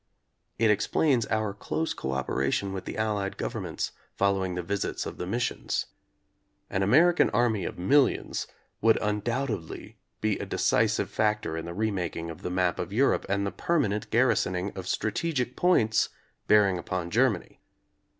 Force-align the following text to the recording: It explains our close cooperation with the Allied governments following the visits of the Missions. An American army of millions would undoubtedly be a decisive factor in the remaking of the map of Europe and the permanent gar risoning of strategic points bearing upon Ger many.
It 0.57 0.71
explains 0.71 1.27
our 1.27 1.53
close 1.53 1.93
cooperation 1.93 2.73
with 2.73 2.85
the 2.85 2.97
Allied 2.97 3.37
governments 3.37 3.91
following 4.15 4.55
the 4.55 4.63
visits 4.63 5.05
of 5.05 5.17
the 5.17 5.27
Missions. 5.27 5.85
An 6.71 6.81
American 6.81 7.29
army 7.29 7.65
of 7.65 7.77
millions 7.77 8.47
would 8.81 8.97
undoubtedly 8.99 9.99
be 10.19 10.39
a 10.39 10.45
decisive 10.47 11.11
factor 11.11 11.55
in 11.55 11.65
the 11.65 11.73
remaking 11.75 12.31
of 12.31 12.41
the 12.41 12.49
map 12.49 12.79
of 12.79 12.91
Europe 12.91 13.27
and 13.29 13.45
the 13.45 13.51
permanent 13.51 14.09
gar 14.09 14.25
risoning 14.25 14.75
of 14.75 14.87
strategic 14.87 15.55
points 15.55 16.09
bearing 16.47 16.79
upon 16.79 17.11
Ger 17.11 17.29
many. 17.29 17.59